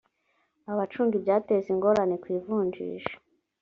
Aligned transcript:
abacunga 0.71 1.13
ibyateza 1.19 1.67
ingorane 1.73 2.15
ku 2.21 2.27
ivunjisha 2.37 3.15